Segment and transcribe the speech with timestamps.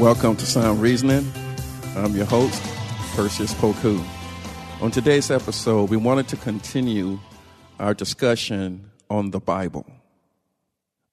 [0.00, 1.30] Welcome to Sound Reasoning.
[1.96, 2.60] I'm your host,
[3.14, 4.02] Perseus Poku.
[4.80, 7.20] On today's episode, we wanted to continue
[7.78, 9.86] our discussion on the Bible.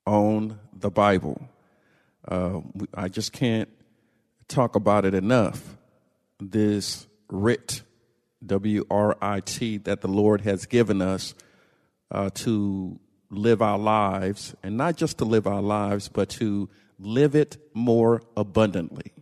[0.07, 1.49] On the Bible.
[2.26, 2.62] Uh,
[2.94, 3.70] I just can't
[4.48, 5.77] talk about it enough.
[6.40, 7.84] This writ,
[8.46, 11.35] W R I T, that the Lord has given us
[12.09, 12.98] uh, to
[13.30, 18.21] live our lives, and not just to live our lives, but to live it more
[18.35, 19.13] abundantly.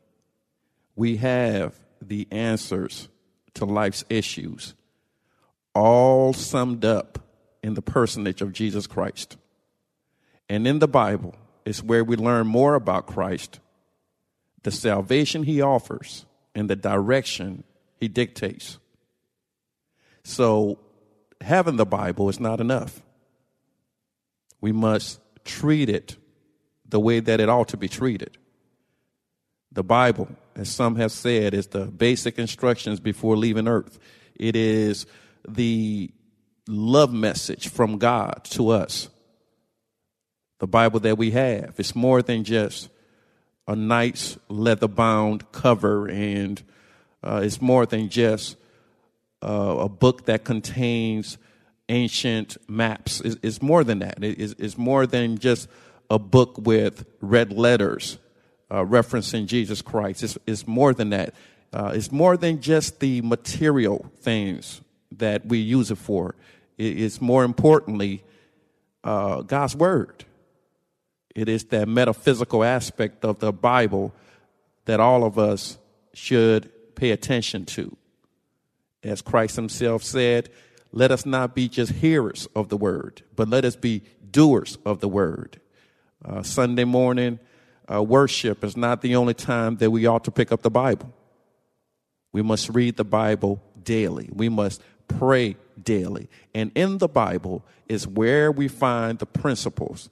[0.95, 3.07] We have the answers
[3.53, 4.73] to life's issues,
[5.73, 7.19] all summed up
[7.61, 9.37] in the personage of Jesus Christ.
[10.49, 13.59] And in the Bible is where we learn more about Christ,
[14.63, 17.63] the salvation he offers, and the direction
[17.99, 18.79] he dictates.
[20.23, 20.79] So,
[21.41, 23.01] having the Bible is not enough.
[24.59, 26.17] We must treat it
[26.87, 28.37] the way that it ought to be treated.
[29.71, 33.99] The Bible, as some have said, is the basic instructions before leaving earth.
[34.35, 35.05] It is
[35.47, 36.11] the
[36.67, 39.09] love message from God to us.
[40.59, 41.75] The Bible that we have.
[41.77, 42.89] It's more than just
[43.67, 46.63] a nice leather bound cover, and
[47.21, 48.55] uh, it's more than just
[49.43, 51.37] uh, a book that contains
[51.89, 53.21] ancient maps.
[53.21, 54.23] It's, it's more than that.
[54.23, 55.67] It's, it's more than just
[56.09, 58.17] a book with red letters
[58.69, 60.23] uh, referencing Jesus Christ.
[60.23, 61.33] It's, it's more than that.
[61.73, 64.81] Uh, it's more than just the material things
[65.11, 66.35] that we use it for.
[66.77, 68.23] It's more importantly
[69.03, 70.25] uh, God's Word.
[71.35, 74.13] It is that metaphysical aspect of the Bible
[74.85, 75.77] that all of us
[76.13, 77.95] should pay attention to.
[79.03, 80.49] As Christ Himself said,
[80.91, 84.99] let us not be just hearers of the Word, but let us be doers of
[84.99, 85.59] the Word.
[86.23, 87.39] Uh, Sunday morning
[87.91, 91.13] uh, worship is not the only time that we ought to pick up the Bible.
[92.33, 94.29] We must read the Bible daily.
[94.33, 96.29] We must pray daily.
[96.53, 100.09] And in the Bible is where we find the principles,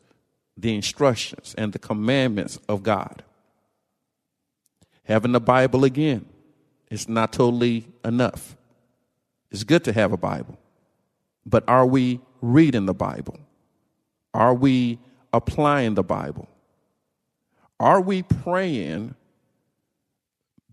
[0.56, 3.24] the instructions, and the commandments of God.
[5.04, 6.26] Having the Bible again
[6.90, 8.56] is not totally enough.
[9.52, 10.58] It's good to have a Bible,
[11.46, 13.38] but are we reading the Bible?
[14.34, 15.00] Are we
[15.36, 16.48] applying the Bible?
[17.80, 19.16] Are we praying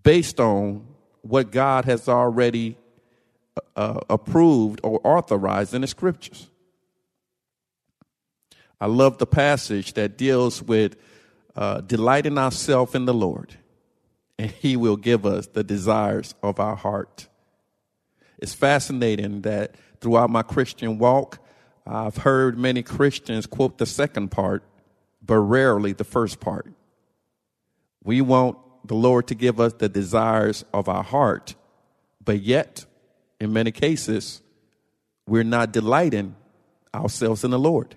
[0.03, 0.87] based on
[1.23, 2.77] what God has already
[3.77, 6.49] uh, approved or authorized in the scriptures?
[8.81, 10.97] I love the passage that deals with
[11.55, 13.55] uh, delighting ourselves in the Lord,
[14.39, 17.29] and He will give us the desires of our heart.
[18.39, 21.39] It's fascinating that throughout my Christian walk,
[21.87, 24.63] I've heard many Christians quote the second part,
[25.25, 26.73] but rarely the first part.
[28.05, 31.55] We want the Lord to give us the desires of our heart,
[32.25, 32.85] but yet,
[33.41, 34.43] in many cases,
[35.27, 36.35] we're not delighting
[36.95, 37.95] ourselves in the Lord.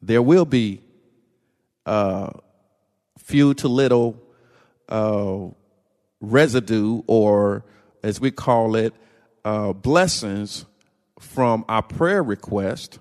[0.00, 0.82] There will be
[1.86, 2.30] uh,
[3.18, 4.16] few to little
[4.88, 5.48] uh,
[6.20, 7.64] residue, or
[8.02, 8.94] as we call it,
[9.44, 10.66] uh, blessings
[11.24, 12.98] from our prayer request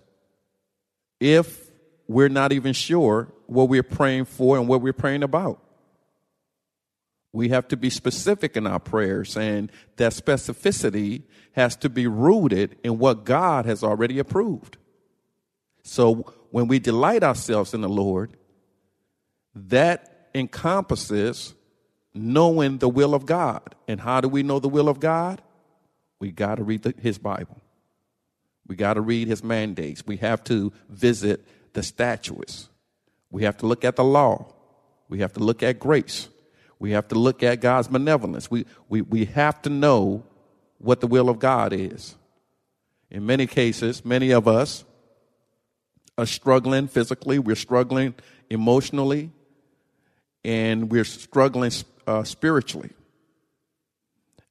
[1.19, 1.71] if
[2.07, 5.59] we're not even sure what we're praying for and what we're praying about.
[7.31, 11.23] We have to be specific in our prayers, and that specificity
[11.53, 14.77] has to be rooted in what God has already approved.
[15.81, 18.37] So when we delight ourselves in the Lord,
[19.55, 21.55] that encompasses
[22.13, 23.75] knowing the will of God.
[23.87, 25.41] And how do we know the will of God?
[26.19, 27.62] We got to read the, His Bible.
[28.67, 30.05] We got to read his mandates.
[30.05, 32.69] We have to visit the statutes.
[33.29, 34.53] We have to look at the law.
[35.09, 36.29] We have to look at grace.
[36.79, 38.49] We have to look at God's benevolence.
[38.49, 40.23] We, we, we have to know
[40.77, 42.15] what the will of God is.
[43.09, 44.83] In many cases, many of us
[46.17, 48.13] are struggling physically, we're struggling
[48.49, 49.31] emotionally,
[50.43, 51.71] and we're struggling
[52.05, 52.91] uh, spiritually.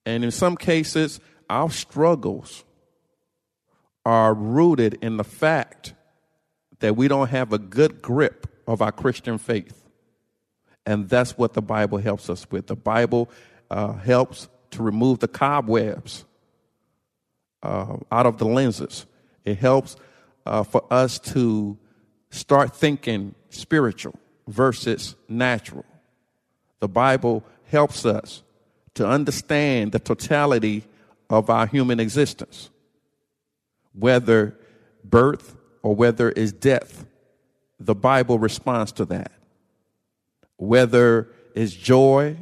[0.05, 2.65] And in some cases, our struggles
[4.05, 5.95] are rooted in the fact
[6.81, 9.89] that we don't have a good grip of our Christian faith.
[10.85, 12.67] And that's what the Bible helps us with.
[12.67, 13.31] The Bible
[13.71, 16.25] uh, helps to remove the cobwebs
[17.63, 19.07] uh, out of the lenses.
[19.45, 19.97] It helps
[20.45, 21.79] uh, for us to
[22.31, 24.19] start thinking spiritual
[24.49, 25.85] versus natural.
[26.81, 28.43] The Bible helps us
[28.95, 30.85] to understand the totality
[31.31, 32.71] of our human existence,
[33.94, 34.56] whether
[35.05, 37.06] birth or whether it's death.
[37.81, 39.33] The Bible responds to that.
[40.56, 42.37] Whether it's joy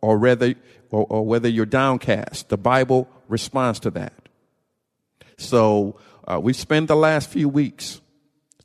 [0.00, 0.54] or whether,
[0.90, 4.12] or, or whether you're downcast, the Bible responds to that.
[5.36, 8.00] So uh, we spent the last few weeks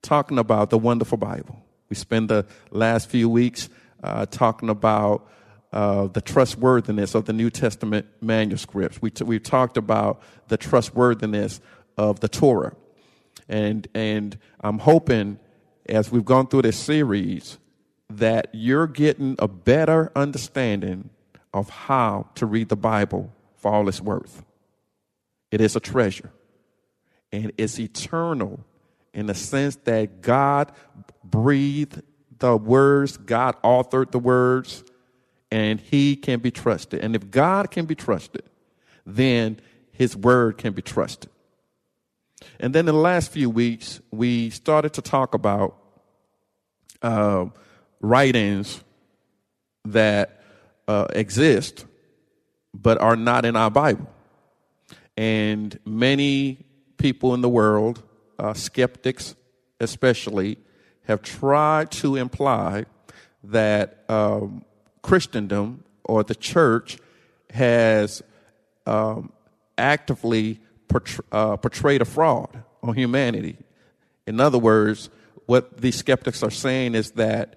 [0.01, 1.63] talking about the wonderful Bible.
[1.89, 3.69] We spend the last few weeks
[4.03, 5.27] uh, talking about
[5.73, 9.01] uh, the trustworthiness of the New Testament manuscripts.
[9.01, 11.61] We t- we've talked about the trustworthiness
[11.97, 12.75] of the Torah.
[13.47, 15.39] And, and I'm hoping
[15.87, 17.57] as we've gone through this series
[18.09, 21.09] that you're getting a better understanding
[21.53, 24.43] of how to read the Bible for all it's worth.
[25.49, 26.31] It is a treasure
[27.31, 28.59] and it's eternal
[29.13, 30.71] in the sense that God
[31.23, 32.01] breathed
[32.39, 34.83] the words, God authored the words,
[35.51, 37.01] and He can be trusted.
[37.03, 38.43] And if God can be trusted,
[39.05, 39.59] then
[39.91, 41.30] His word can be trusted.
[42.61, 45.75] And then in the last few weeks, we started to talk about
[47.01, 47.47] uh,
[47.99, 48.83] writings
[49.83, 50.43] that
[50.87, 51.85] uh, exist
[52.73, 54.07] but are not in our Bible.
[55.17, 56.65] And many
[56.97, 58.03] people in the world,
[58.39, 59.35] uh, skeptics
[59.79, 60.57] especially,
[61.05, 62.85] have tried to imply
[63.43, 64.63] that um,
[65.01, 66.99] Christendom or the church
[67.49, 68.21] has
[68.85, 69.31] um,
[69.77, 70.59] actively
[70.91, 73.57] portray, uh, portrayed a fraud on humanity.
[74.27, 75.09] In other words,
[75.45, 77.55] what these skeptics are saying is that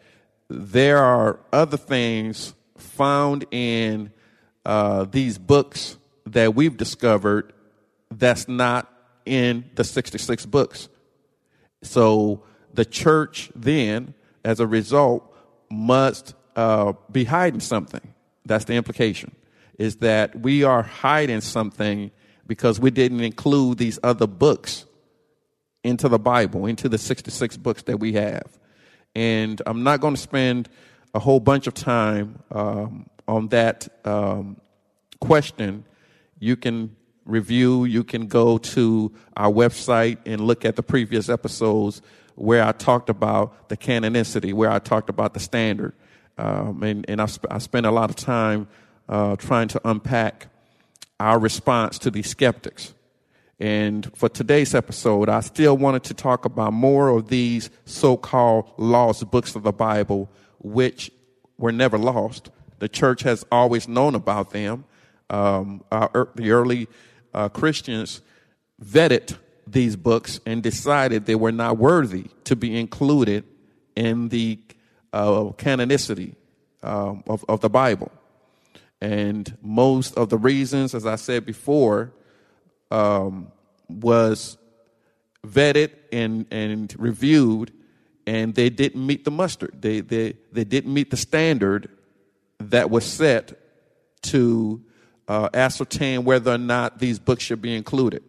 [0.49, 4.13] there are other things found in
[4.65, 7.53] uh, these books that we've discovered
[8.11, 8.91] that's not
[9.27, 10.89] in the 66 books.
[11.83, 12.43] So
[12.73, 14.15] the church then,
[14.45, 15.35] as a result,
[15.71, 18.15] must uh, be hiding something.
[18.47, 19.35] That's the implication,
[19.79, 22.11] is that we are hiding something
[22.46, 24.87] because we didn't include these other books
[25.82, 28.58] into the Bible, into the 66 books that we have.
[29.14, 30.69] And I'm not going to spend
[31.12, 34.56] a whole bunch of time um, on that um,
[35.20, 35.85] question.
[36.38, 42.02] You can review, you can go to our website and look at the previous episodes
[42.35, 45.94] where I talked about the canonicity, where I talked about the standard.
[46.37, 48.67] Um, and and I, sp- I spent a lot of time
[49.08, 50.49] uh, trying to unpack
[51.20, 52.94] our response to these skeptics.
[53.61, 58.70] And for today's episode, I still wanted to talk about more of these so called
[58.76, 60.28] lost books of the Bible,
[60.58, 61.11] which
[61.56, 62.50] were never lost.
[62.81, 64.84] The church has always known about them.
[65.31, 66.88] Um, our, the early
[67.32, 68.20] uh, Christians
[68.82, 73.44] vetted these books and decided they were not worthy to be included
[73.96, 74.58] in the
[75.12, 76.34] uh, canonicity
[76.82, 78.11] um, of, of the Bible.
[79.00, 82.12] And most of the reasons, as I said before,
[82.91, 83.52] um,
[83.88, 84.56] was
[85.46, 87.73] vetted and, and reviewed,
[88.26, 89.82] and they didn't meet the mustard.
[89.82, 91.91] They, they, they didn't meet the standard
[92.58, 93.61] that was set
[94.23, 94.83] to
[95.28, 98.23] uh, ascertain whether or not these books should be included.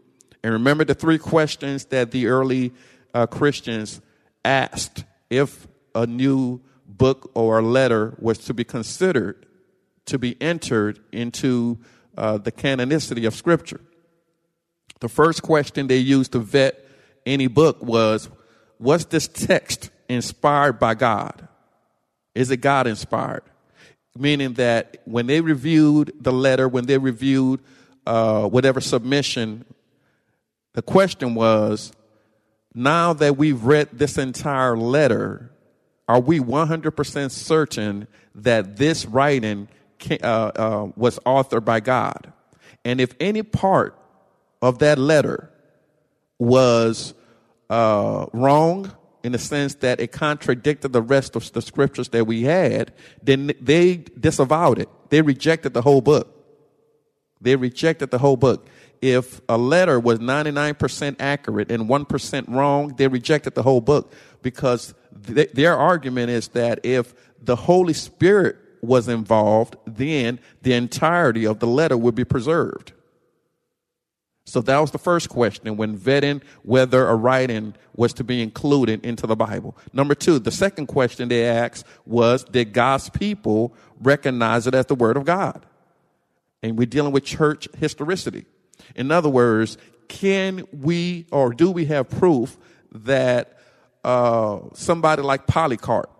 [0.43, 2.73] And remember the three questions that the early
[3.13, 4.01] uh, Christians
[4.43, 9.44] asked if a new book or a letter was to be considered
[10.05, 11.79] to be entered into
[12.17, 13.81] uh, the canonicity of Scripture.
[14.99, 16.85] The first question they used to vet
[17.25, 18.29] any book was
[18.79, 21.47] Was this text inspired by God?
[22.33, 23.43] Is it God inspired?
[24.17, 27.59] meaning that when they reviewed the letter, when they reviewed
[28.05, 29.65] uh, whatever submission,
[30.73, 31.91] the question was,
[32.73, 35.51] now that we've read this entire letter,
[36.07, 39.67] are we 100% certain that this writing
[40.11, 42.31] uh, uh, was authored by God?
[42.83, 43.97] And if any part
[44.61, 45.49] of that letter
[46.37, 47.13] was
[47.69, 48.91] uh, wrong,
[49.25, 53.51] in the sense that it contradicted the rest of the scriptures that we had, then
[53.59, 54.87] they disavowed it.
[55.09, 56.31] They rejected the whole book.
[57.41, 58.67] They rejected the whole book.
[59.01, 64.93] If a letter was 99% accurate and 1% wrong, they rejected the whole book because
[65.25, 71.59] th- their argument is that if the Holy Spirit was involved, then the entirety of
[71.59, 72.93] the letter would be preserved.
[74.47, 79.03] So that was the first question when vetting whether a writing was to be included
[79.03, 79.75] into the Bible.
[79.91, 84.95] Number two, the second question they asked was, did God's people recognize it as the
[84.95, 85.65] Word of God?
[86.61, 88.45] And we're dealing with church historicity.
[88.95, 92.57] In other words, can we or do we have proof
[92.91, 93.57] that
[94.03, 96.11] uh, somebody like Polycarp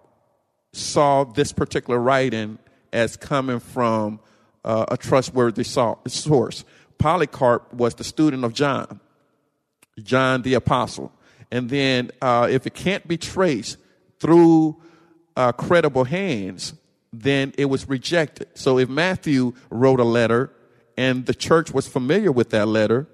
[0.76, 2.58] saw this particular writing
[2.92, 4.20] as coming from
[4.64, 6.66] uh, a trustworthy source?
[6.98, 9.00] Polycarp was the student of John,
[10.02, 11.12] John the Apostle.
[11.52, 13.78] And then, uh, if it can't be traced
[14.20, 14.82] through
[15.36, 16.74] uh, credible hands,
[17.14, 18.48] then it was rejected.
[18.56, 20.52] So, if Matthew wrote a letter
[20.98, 23.08] and the church was familiar with that letter,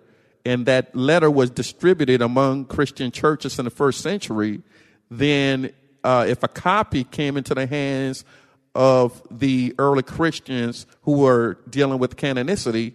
[0.45, 4.61] and that letter was distributed among Christian churches in the first century,
[5.09, 5.71] then
[6.03, 8.25] uh, if a copy came into the hands
[8.73, 12.93] of the early Christians who were dealing with canonicity,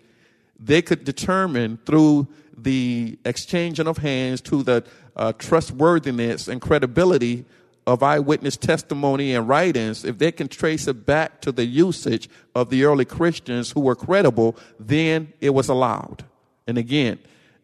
[0.58, 4.84] they could determine through the exchanging of hands to the
[5.14, 7.44] uh, trustworthiness and credibility
[7.86, 12.68] of eyewitness testimony and writings, if they can trace it back to the usage of
[12.68, 16.24] the early Christians who were credible, then it was allowed.
[16.66, 17.18] And again,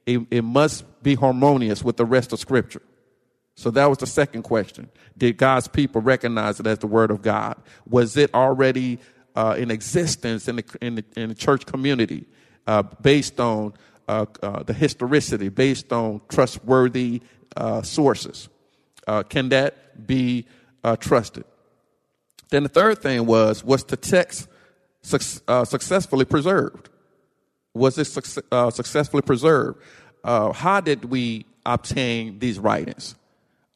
[0.07, 2.83] it, it must be harmonious with the rest of Scripture.
[3.55, 4.89] So that was the second question.
[5.17, 7.57] Did God's people recognize it as the Word of God?
[7.89, 8.99] Was it already
[9.37, 12.27] uh, in existence in the, in the, in the church community?
[12.67, 13.75] uh, based on
[14.09, 17.23] uh, uh, the historicity, based on trustworthy
[17.57, 18.49] uh, sources.
[19.07, 20.47] Uh, can that be
[21.01, 21.45] trusted?
[22.51, 24.49] Then the third thing was was the text
[25.03, 25.19] su-
[25.65, 26.89] successfully preserved?
[27.75, 29.83] Was it su- successfully preserved?
[30.25, 33.15] how did we obtain these writings?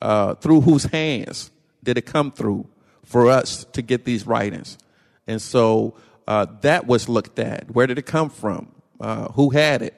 [0.00, 1.50] Through whose hands
[1.82, 2.66] did it come through
[3.04, 4.78] for us to get these writings?
[5.26, 5.94] And so
[6.26, 7.70] uh, that was looked at.
[7.70, 8.72] Where did it come from?
[9.00, 9.94] Uh, who had it?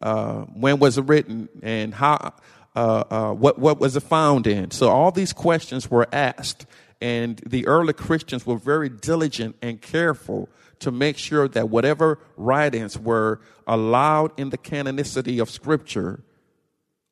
[0.00, 1.48] Uh, when was it written?
[1.62, 2.34] And how?
[2.76, 4.70] Uh, uh, what what was it found in?
[4.70, 6.66] So all these questions were asked,
[7.00, 10.48] and the early Christians were very diligent and careful
[10.80, 16.24] to make sure that whatever writings were allowed in the canonicity of Scripture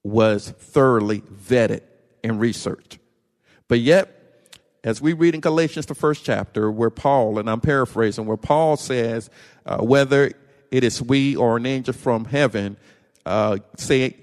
[0.03, 1.83] was thoroughly vetted
[2.23, 2.99] and researched.
[3.69, 4.19] But yet,
[4.85, 8.77] as we read in Galatians, the first chapter, where Paul, and I'm paraphrasing, where Paul
[8.77, 9.31] says,
[9.65, 10.33] uh, whether
[10.71, 12.77] it is we or an angel from heaven
[13.25, 14.17] uh, say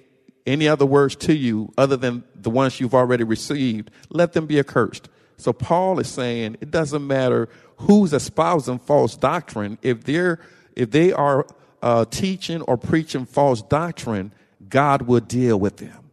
[0.46, 4.60] any other words to you other than the ones you've already received, let them be
[4.60, 5.08] accursed.
[5.38, 9.77] So Paul is saying it doesn't matter who's espousing false doctrine.
[9.82, 10.39] If they're
[10.75, 11.46] if they are
[11.82, 14.34] uh, teaching or preaching false doctrine,
[14.68, 16.08] God will deal with them.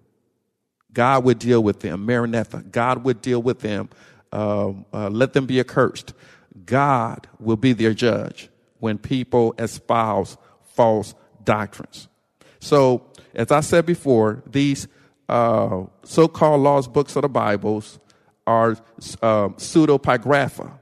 [0.96, 2.06] God would deal with them.
[2.06, 2.62] Maranatha.
[2.62, 3.90] God would deal with them.
[4.32, 6.14] Um, uh, let them be accursed.
[6.64, 8.48] God will be their judge
[8.78, 10.38] when people espouse
[10.72, 12.08] false doctrines.
[12.60, 14.88] So, as I said before, these
[15.28, 17.98] uh, so called lost books of the Bibles
[18.46, 18.70] are
[19.20, 20.78] uh, pseudepigrapha.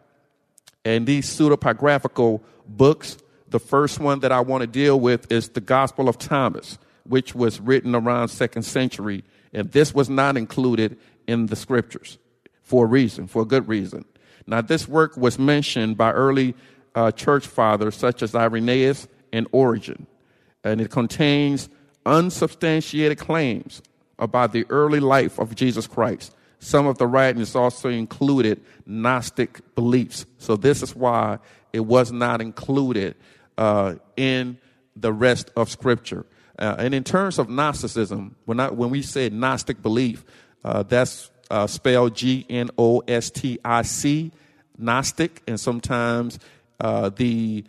[0.85, 3.17] And these pseudepigraphical books,
[3.49, 7.35] the first one that I want to deal with is the Gospel of Thomas, which
[7.35, 9.25] was written around second century.
[9.55, 12.19] And this was not included in the scriptures
[12.63, 14.05] for a reason, for a good reason.
[14.47, 16.55] Now, this work was mentioned by early
[16.95, 20.07] uh, church fathers such as Irenaeus and Origen,
[20.63, 21.69] and it contains
[22.05, 23.83] unsubstantiated claims
[24.19, 26.35] about the early life of Jesus Christ.
[26.59, 30.27] Some of the writings also included Gnostic beliefs.
[30.39, 31.39] So, this is why
[31.73, 33.17] it was not included
[33.59, 34.59] uh, in
[34.97, 36.27] the rest of Scripture.
[36.59, 40.25] Uh, and in terms of Gnosticism, when, I, when we say Gnostic belief,
[40.65, 44.31] uh, that's uh, spelled G N O S T I C,
[44.79, 46.39] Gnostic, and sometimes
[46.81, 47.65] uh, the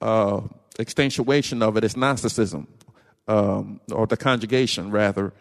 [0.00, 0.40] uh,
[0.78, 2.66] extenuation of it is Gnosticism,
[3.28, 5.32] um, or the conjugation rather.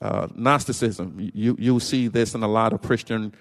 [0.00, 1.30] Uh, Gnosticism.
[1.34, 3.32] You you'll see this in a lot of Christian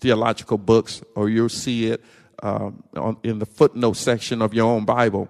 [0.00, 2.02] theological books, or you'll see it
[2.42, 5.28] um, on, in the footnote section of your own Bible.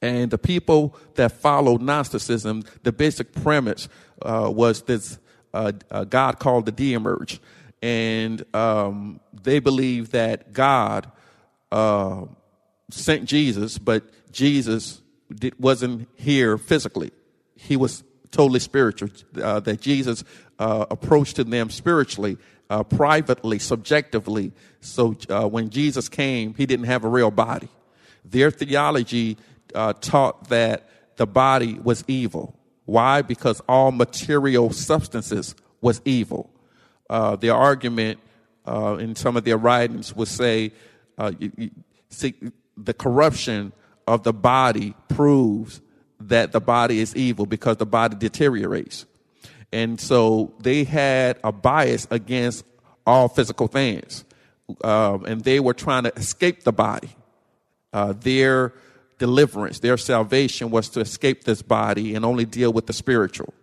[0.00, 3.88] And the people that followed Gnosticism, the basic premise
[4.22, 5.18] uh, was this
[5.54, 5.72] uh,
[6.08, 7.40] God called the Demiurge.
[7.82, 11.10] And um, they believe that God
[11.70, 12.26] uh,
[12.90, 15.00] sent Jesus, but Jesus
[15.34, 17.10] did, wasn't here physically.
[17.56, 19.10] He was totally spiritual.
[19.40, 20.24] Uh, that Jesus
[20.58, 22.38] uh, approached to them spiritually,
[22.70, 24.52] uh, privately, subjectively.
[24.80, 27.68] So uh, when Jesus came, he didn't have a real body.
[28.24, 29.36] Their theology
[29.74, 32.58] uh, taught that the body was evil.
[32.84, 33.22] Why?
[33.22, 36.50] Because all material substances was evil.
[37.08, 38.18] Uh, their argument
[38.66, 40.72] in some of their writings would say
[41.18, 41.70] uh, you, you,
[42.08, 42.34] see,
[42.76, 43.72] the corruption
[44.06, 45.80] of the body proves
[46.20, 49.06] that the body is evil because the body deteriorates.
[49.72, 52.64] And so they had a bias against
[53.06, 54.24] all physical things.
[54.84, 57.10] Um, and they were trying to escape the body.
[57.92, 58.72] Uh, their
[59.22, 63.54] deliverance, their salvation was to escape this body and only deal with the spiritual.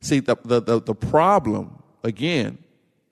[0.00, 2.56] See, the, the, the, the problem, again,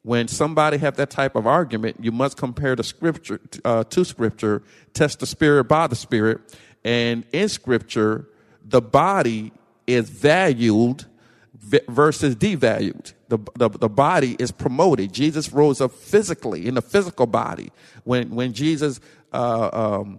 [0.03, 4.63] when somebody have that type of argument, you must compare the scripture uh, to scripture,
[4.95, 8.31] test the spirit by the spirit, and in scripture,
[8.65, 9.53] the body
[9.87, 11.05] is valued
[11.87, 13.13] versus devalued.
[13.29, 15.13] The, the, the body is promoted.
[15.13, 17.71] Jesus rose up physically in the physical body.
[18.05, 19.01] When, when Jesus
[19.35, 20.19] uh, um,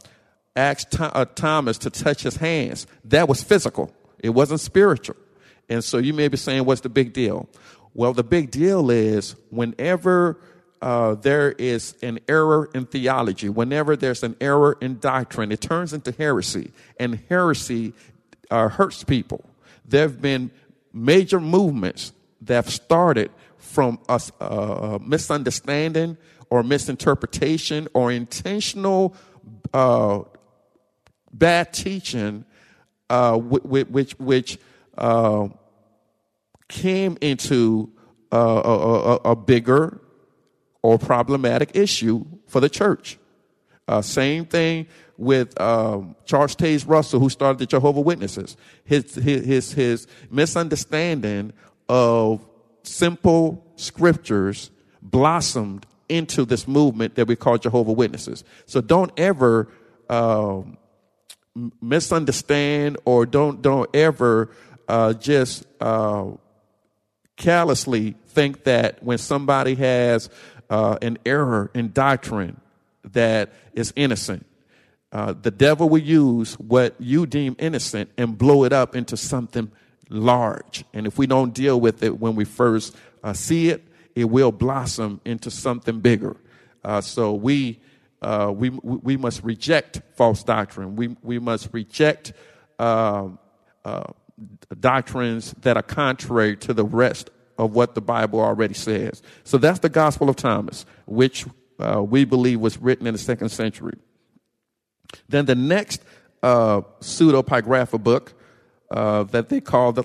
[0.56, 3.92] asked uh, Thomas to touch his hands, that was physical.
[4.20, 5.18] It wasn't spiritual.
[5.70, 7.50] And so you may be saying, what's the big deal?
[7.94, 10.38] Well, the big deal is whenever
[10.82, 15.94] uh, there is an error in theology, whenever there's an error in doctrine, it turns
[15.94, 17.94] into heresy, and heresy
[18.52, 19.44] uh, hurts people.
[19.86, 20.52] There have been
[20.94, 26.18] major movements that have started from a uh, misunderstanding
[26.50, 29.16] or misinterpretation or intentional
[29.74, 30.22] uh,
[31.38, 32.46] bad teaching,
[33.10, 34.58] uh, which which
[34.98, 35.48] uh,
[36.68, 37.92] came into
[38.32, 40.02] a, a, a, bigger
[40.82, 43.18] or problematic issue for the church.
[43.88, 44.88] Uh, same thing
[45.18, 48.58] with um, Charles Taze Russell, who started the Jehovah Witnesses.
[48.84, 51.54] His, his, his, his misunderstanding
[51.88, 52.46] of
[52.84, 58.44] simple scriptures blossomed into this movement that we call Jehovah Witnesses.
[58.66, 59.70] So don't ever
[60.10, 60.78] um,
[61.82, 64.50] misunderstand or don't don't ever
[64.88, 66.28] uh, just uh,
[67.38, 70.30] callously think that when somebody has
[70.70, 72.60] uh, an error in doctrine
[73.04, 74.46] that is innocent.
[75.12, 79.72] Uh, the devil will use what you deem innocent and blow it up into something
[80.10, 80.84] large.
[80.94, 83.84] And if we don't deal with it when we first uh, see it,
[84.16, 86.36] it will blossom into something bigger.
[86.84, 87.80] Uh, so we,
[88.26, 90.96] uh, we, we must reject false doctrine.
[90.96, 92.34] We, we must reject
[92.80, 93.38] um,
[93.86, 94.06] uh,
[94.80, 99.22] doctrines that are contrary to the rest of what the Bible already says.
[99.44, 101.46] So that's the Gospel of Thomas, which
[101.80, 103.98] uh, we believe was written in the second century.
[105.30, 106.04] Then the next
[106.42, 108.34] uh, pseudepigrapha book
[108.90, 110.04] uh, that they call the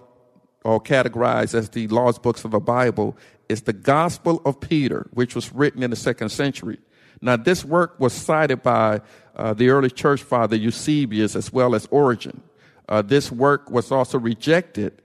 [0.63, 3.17] or categorized as the lost books of the Bible
[3.49, 6.79] is the Gospel of Peter, which was written in the second century.
[7.21, 9.03] Now, this work was cited by
[9.37, 12.43] uh, the early church father Eusebius as well as Origen.
[12.89, 15.01] Uh, this work was also rejected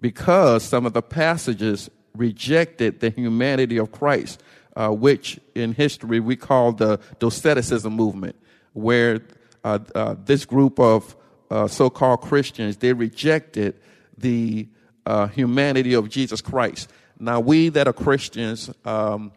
[0.00, 4.42] because some of the passages rejected the humanity of Christ,
[4.74, 8.36] uh, which in history we call the Doceticism movement,
[8.72, 9.20] where
[9.64, 11.16] uh, uh, this group of
[11.50, 13.80] uh, so-called Christians they rejected
[14.18, 14.68] the
[15.06, 16.90] uh, humanity of Jesus Christ.
[17.18, 19.32] Now, we that are Christians um,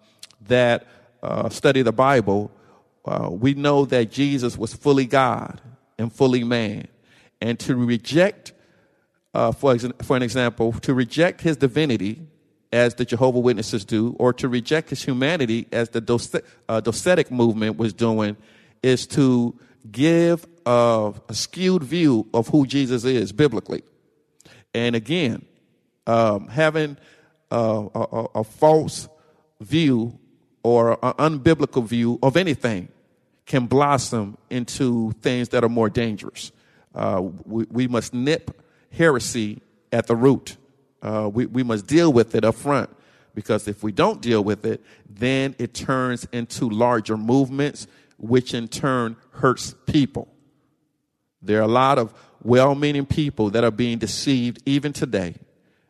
[0.48, 0.88] that
[1.22, 2.52] uh, study the Bible,
[3.30, 5.60] we know that Jesus was fully God
[5.98, 6.88] and fully man
[7.42, 8.54] and to reject,
[9.34, 12.22] uh, for, ex- for an example, to reject his divinity
[12.72, 17.32] as the Jehovah Witnesses do, or to reject his humanity as the Doce- uh, Docetic
[17.32, 18.38] movement was doing,
[18.84, 19.58] is to
[19.90, 23.82] give a, a, skewed view of who Jesus is biblically.
[24.74, 25.46] And again,
[26.06, 26.98] um, having
[27.50, 27.88] a,
[28.36, 29.08] a, false
[29.60, 30.19] view
[30.64, 32.90] or an unbiblical view of anything
[33.46, 36.52] can blossom into things that are more dangerous.
[36.94, 40.58] Uh, we, we, must nip heresy at the root.
[41.02, 42.90] Uh, we, we must deal with it up front
[43.34, 48.68] because if we don't deal with it, then it turns into larger movements, which in
[48.68, 50.28] turn hurts people.
[51.42, 55.36] There are a lot of well meaning people that are being deceived even today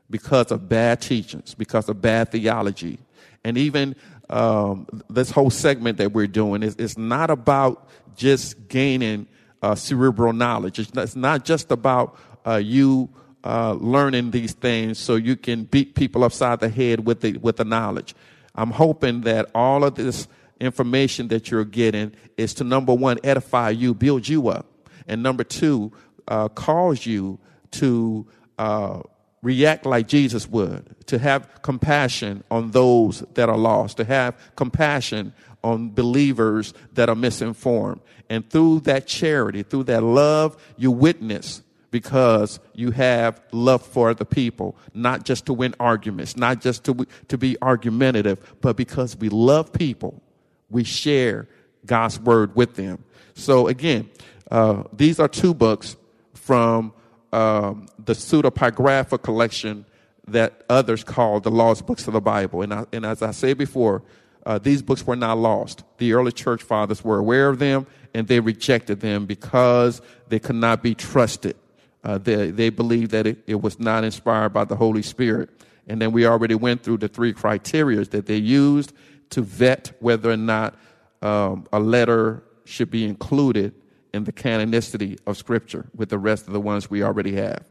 [0.09, 2.99] because of bad teachings, because of bad theology.
[3.43, 3.95] And even
[4.29, 9.27] um, this whole segment that we're doing is, is not about just gaining
[9.61, 10.79] uh, cerebral knowledge.
[10.79, 13.09] It's not, it's not just about uh, you
[13.43, 17.57] uh, learning these things so you can beat people upside the head with the, with
[17.57, 18.15] the knowledge.
[18.55, 20.27] I'm hoping that all of this
[20.59, 24.65] information that you're getting is to number one, edify you, build you up,
[25.07, 25.91] and number two,
[26.27, 27.39] uh, cause you
[27.71, 29.01] to uh,
[29.41, 35.33] react like Jesus would, to have compassion on those that are lost, to have compassion
[35.63, 38.01] on believers that are misinformed.
[38.29, 44.25] And through that charity, through that love, you witness because you have love for the
[44.25, 49.29] people, not just to win arguments, not just to, to be argumentative, but because we
[49.29, 50.21] love people,
[50.69, 51.47] we share
[51.85, 53.03] God's word with them.
[53.33, 54.09] So again,
[54.51, 55.95] uh, these are two books
[56.33, 56.93] from
[57.31, 59.85] um, the pseudepigrapha collection
[60.27, 62.61] that others call the lost books of the Bible.
[62.61, 64.03] And, I, and as I said before,
[64.45, 65.83] uh, these books were not lost.
[65.97, 70.55] The early church fathers were aware of them and they rejected them because they could
[70.55, 71.55] not be trusted.
[72.03, 75.49] Uh, they, they believed that it, it was not inspired by the Holy Spirit.
[75.87, 78.93] And then we already went through the three criteria that they used
[79.31, 80.75] to vet whether or not
[81.21, 83.73] um, a letter should be included
[84.13, 87.63] in the canonicity of Scripture with the rest of the ones we already have.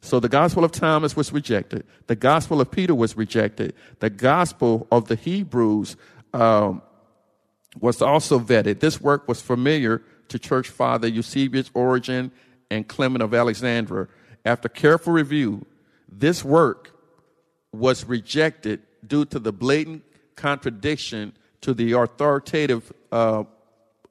[0.00, 1.84] So the Gospel of Thomas was rejected.
[2.08, 3.74] The Gospel of Peter was rejected.
[4.00, 5.96] The Gospel of the Hebrews
[6.34, 6.82] um,
[7.80, 8.80] was also vetted.
[8.80, 12.32] This work was familiar to Church Father Eusebius, Origen,
[12.70, 14.08] and Clement of Alexandria.
[14.44, 15.64] After careful review,
[16.08, 16.90] this work
[17.72, 20.02] was rejected due to the blatant
[20.36, 21.32] contradiction
[21.62, 23.44] to the authoritative uh,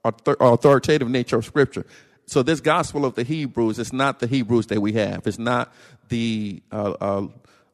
[0.03, 1.85] authoritative nature of Scripture.
[2.25, 5.27] So this Gospel of the Hebrews is not the Hebrews that we have.
[5.27, 5.73] It's not
[6.09, 7.27] the uh, uh,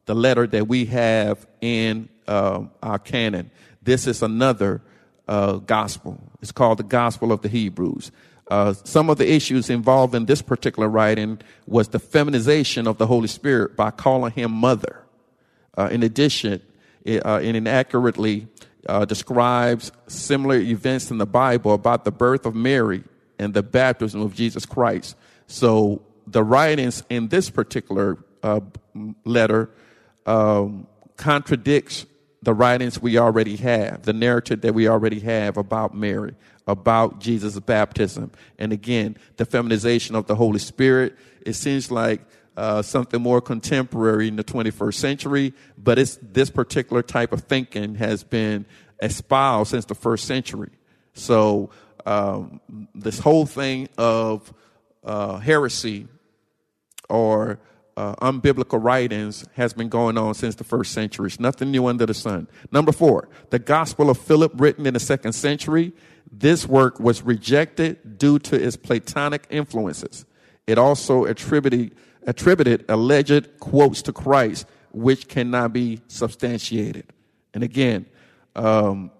[0.06, 3.50] the letter that we have in uh, our canon.
[3.82, 4.82] This is another
[5.28, 6.18] uh, gospel.
[6.42, 8.10] It's called the Gospel of the Hebrews.
[8.50, 13.06] Uh, some of the issues involved in this particular writing was the feminization of the
[13.06, 15.04] Holy Spirit by calling him mother.
[15.78, 16.60] Uh, in addition,
[17.04, 18.48] it, it inaccurately
[18.88, 23.04] uh, describes similar events in the Bible about the birth of Mary
[23.38, 25.16] and the baptism of Jesus Christ.
[25.46, 28.60] So the writings in this particular uh,
[29.24, 29.70] letter
[30.26, 32.06] um, contradicts
[32.42, 36.34] the writings we already have, the narrative that we already have about Mary,
[36.66, 38.30] about Jesus' baptism.
[38.58, 41.16] And again, the feminization of the Holy Spirit.
[41.44, 42.22] It seems like
[42.56, 47.94] uh, something more contemporary in the 21st century, but it's this particular type of thinking
[47.96, 48.66] has been
[49.02, 50.70] espoused since the first century.
[51.14, 51.70] So
[52.06, 52.60] um,
[52.94, 54.52] this whole thing of
[55.04, 56.08] uh, heresy
[57.08, 57.58] or
[57.96, 61.26] uh, unbiblical writings has been going on since the first century.
[61.26, 62.48] It's nothing new under the sun.
[62.72, 65.92] Number four, the Gospel of Philip, written in the second century.
[66.32, 70.24] This work was rejected due to its Platonic influences.
[70.66, 71.94] It also attributed,
[72.26, 77.06] attributed alleged quotes to Christ, which cannot be substantiated.
[77.54, 78.06] And again,
[78.56, 79.10] um,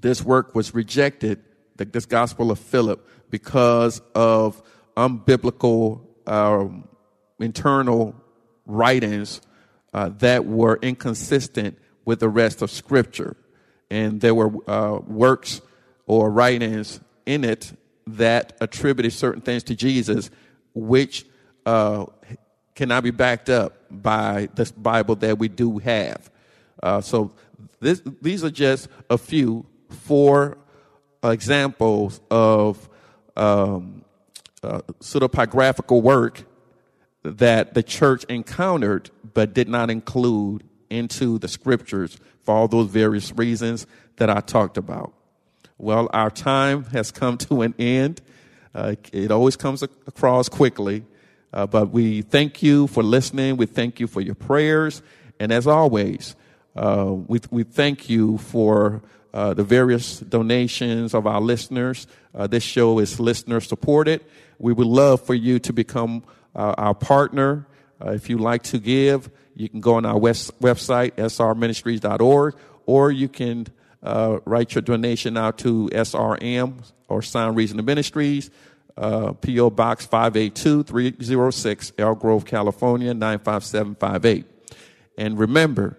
[0.00, 1.42] this work was rejected,
[1.76, 4.62] this Gospel of Philip, because of
[4.96, 6.88] unbiblical um,
[7.40, 8.14] internal
[8.66, 9.40] writings
[9.92, 13.36] uh, that were inconsistent with the rest of Scripture.
[13.90, 15.60] And there were uh, works
[16.06, 17.72] or writings in it
[18.06, 20.30] that attributed certain things to Jesus,
[20.74, 21.26] which
[21.66, 22.06] uh,
[22.74, 26.30] cannot be backed up by this Bible that we do have.
[26.82, 27.32] Uh, so
[27.80, 30.58] this, these are just a few four
[31.22, 32.88] examples of
[33.36, 34.04] um,
[34.62, 36.44] uh, pseudepigraphical work
[37.22, 43.32] that the church encountered but did not include into the scriptures for all those various
[43.32, 45.12] reasons that I talked about.
[45.78, 48.20] Well, our time has come to an end.
[48.74, 51.04] Uh, it always comes across quickly,
[51.52, 53.56] uh, but we thank you for listening.
[53.56, 55.02] We thank you for your prayers.
[55.38, 56.34] And as always,
[56.74, 59.02] uh, we, we thank you for
[59.34, 62.06] uh, the various donations of our listeners.
[62.34, 64.24] Uh, this show is listener supported.
[64.58, 66.22] We would love for you to become
[66.54, 67.66] uh, our partner.
[68.00, 72.54] Uh, if you like to give, you can go on our west, website, srministries.org,
[72.86, 73.66] or you can
[74.02, 78.50] write your donation out to SRM or Sound Reasoning Ministries,
[78.96, 79.70] uh, P.O.
[79.70, 84.46] Box 582-306, Elk Grove, California, 95758.
[85.18, 85.98] And remember,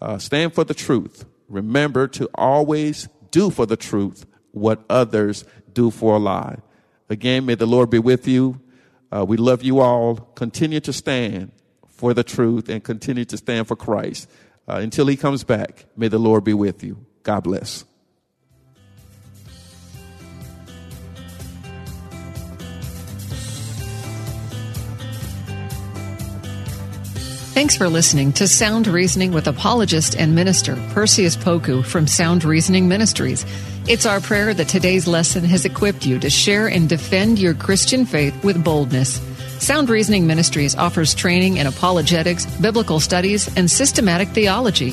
[0.00, 1.24] uh, stand for the truth.
[1.48, 6.58] Remember to always do for the truth what others do for a lie.
[7.08, 8.60] Again, may the Lord be with you.
[9.10, 10.16] Uh, we love you all.
[10.16, 11.52] Continue to stand
[11.88, 14.28] for the truth and continue to stand for Christ.
[14.66, 17.04] Uh, until he comes back, may the Lord be with you.
[17.22, 17.84] God bless.
[27.54, 32.88] Thanks for listening to Sound Reasoning with apologist and minister Perseus Poku from Sound Reasoning
[32.88, 33.46] Ministries.
[33.86, 38.06] It's our prayer that today's lesson has equipped you to share and defend your Christian
[38.06, 39.20] faith with boldness.
[39.64, 44.92] Sound Reasoning Ministries offers training in apologetics, biblical studies, and systematic theology.